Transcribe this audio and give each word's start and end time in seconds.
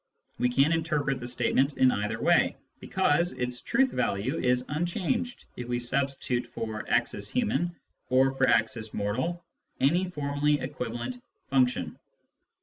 We 0.39 0.49
can 0.49 0.71
interpret 0.71 1.19
the 1.19 1.27
statement 1.27 1.77
in 1.77 1.91
either 1.91 2.19
way, 2.19 2.57
because 2.79 3.33
its 3.33 3.61
truth 3.61 3.91
value 3.91 4.35
is 4.39 4.65
unchanged 4.67 5.45
if 5.55 5.67
we 5.67 5.77
substitute 5.79 6.47
for" 6.47 6.85
x 6.89 7.13
is 7.13 7.29
human" 7.29 7.75
or 8.09 8.31
for" 8.33 8.47
x 8.49 8.77
is 8.77 8.95
mortal" 8.95 9.45
any 9.79 10.09
formally 10.09 10.59
equivalent 10.59 11.17
function. 11.51 11.99